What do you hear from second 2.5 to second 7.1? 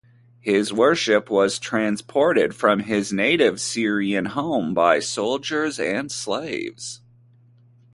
from his native Syrian home by soldiers and slaves.